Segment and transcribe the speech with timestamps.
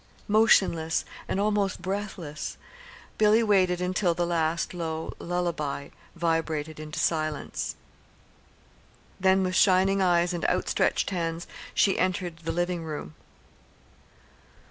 [0.27, 2.57] Motionless and almost breathless,
[3.19, 7.75] Billy waited until the last low "lul la by" vibrated into silence;
[9.19, 11.45] then with shining eyes and outstretched hands
[11.75, 13.13] she entered the living room.